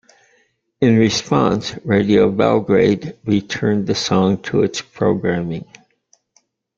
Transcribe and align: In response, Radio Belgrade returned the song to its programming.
In 0.81 0.95
response, 0.97 1.75
Radio 1.85 2.31
Belgrade 2.31 3.19
returned 3.23 3.85
the 3.85 3.93
song 3.93 4.41
to 4.41 4.63
its 4.63 4.81
programming. 4.81 5.65